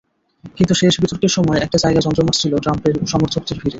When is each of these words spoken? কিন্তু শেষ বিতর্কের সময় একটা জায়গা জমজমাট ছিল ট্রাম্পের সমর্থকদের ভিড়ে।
কিন্তু 0.57 0.73
শেষ 0.73 0.93
বিতর্কের 1.01 1.31
সময় 1.37 1.59
একটা 1.61 1.77
জায়গা 1.77 1.99
জমজমাট 1.99 2.35
ছিল 2.41 2.53
ট্রাম্পের 2.57 2.95
সমর্থকদের 3.07 3.55
ভিড়ে। 3.55 3.69